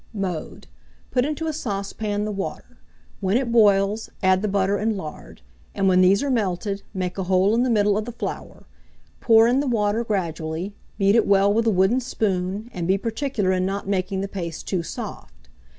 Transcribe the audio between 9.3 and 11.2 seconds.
in the water gradually; beat